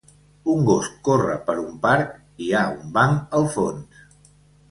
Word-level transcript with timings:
Un 0.53 0.61
gos 0.67 0.87
corre 1.09 1.33
per 1.49 1.55
un 1.63 1.75
parc, 1.83 2.15
hi 2.45 2.49
ha 2.55 2.63
un 2.79 2.89
banc 2.95 3.37
al 3.41 3.45
fons. 3.57 4.01